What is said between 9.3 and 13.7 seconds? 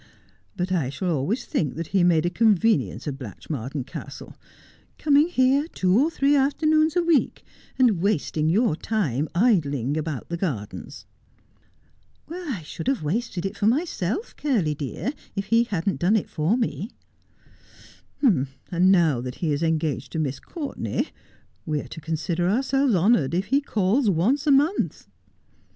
idling about the gardens.'' I should have wasted it for